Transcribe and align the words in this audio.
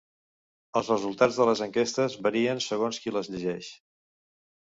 Els 0.79 0.87
resultats 0.91 1.35
de 1.41 1.45
les 1.49 1.59
enquestes 1.65 2.17
varien 2.27 2.63
segons 2.69 3.01
qui 3.03 3.13
les 3.17 3.29
llegeix. 3.35 3.69